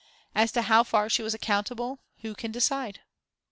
As 0.33 0.51
to 0.53 0.63
how 0.63 0.83
far 0.83 1.09
she 1.09 1.21
was 1.21 1.35
accountable, 1.35 1.99
who 2.21 2.33
can 2.33 2.51
decide?... 2.51 3.01